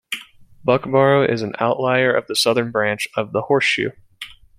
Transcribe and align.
Buckbarrow 0.65 1.29
is 1.29 1.43
an 1.43 1.53
outlier 1.59 2.11
of 2.11 2.25
the 2.25 2.35
southern 2.35 2.71
branch 2.71 3.07
of 3.15 3.33
the 3.33 3.43
horseshoe. 3.43 3.91